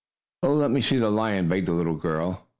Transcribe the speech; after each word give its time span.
"Oh, 0.41 0.53
let 0.55 0.71
me 0.71 0.81
see 0.81 0.97
the 0.97 1.11
lion!" 1.11 1.47
begged 1.47 1.67
the 1.67 1.73
little 1.73 1.95
girl. 1.95 2.47